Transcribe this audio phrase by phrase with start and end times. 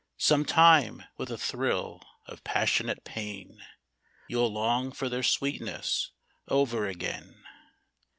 [0.17, 3.63] Sometime, with a thrill of passionate pain,
[4.27, 6.09] You '11 long for their sweetness
[6.47, 7.43] over again.